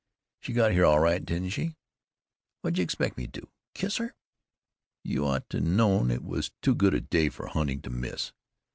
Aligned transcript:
She 0.39 0.53
got 0.53 0.71
here 0.71 0.83
all 0.83 0.97
right, 0.99 1.23
didn't 1.23 1.51
she? 1.51 1.75
What 2.61 2.73
j' 2.73 2.81
expect 2.81 3.19
me 3.19 3.27
to 3.27 3.41
do? 3.41 3.49
Kiss 3.75 3.97
her? 3.97 4.15
You 5.03 5.27
ought 5.27 5.47
to 5.51 5.61
known 5.61 6.09
it 6.09 6.23
was 6.23 6.49
too 6.63 6.73
good 6.73 6.95
a 6.95 7.01
day 7.01 7.29
for 7.29 7.45
hunting 7.45 7.83
to 7.83 7.91
miss.... 7.91 8.33